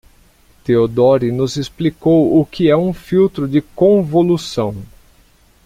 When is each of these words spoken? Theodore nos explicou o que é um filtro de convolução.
Theodore 0.63 1.31
nos 1.31 1.57
explicou 1.57 2.39
o 2.41 2.43
que 2.43 2.67
é 2.71 2.75
um 2.75 2.91
filtro 2.91 3.47
de 3.47 3.61
convolução. 3.61 4.81